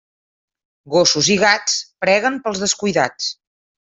Gossos 0.93 1.29
i 1.33 1.35
gats 1.43 1.77
preguen 2.05 2.41
pels 2.47 2.63
descuidats. 2.65 3.31